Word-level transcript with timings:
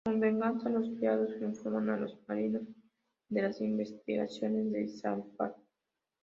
Como 0.03 0.19
venganza, 0.19 0.67
los 0.69 0.89
criados 0.97 1.39
informan 1.39 1.91
a 1.91 1.97
los 1.97 2.17
maridos 2.27 2.63
de 3.29 3.41
las 3.43 3.61
intenciones 3.61 4.71
de 4.71 4.87
Falstaff. 4.99 5.53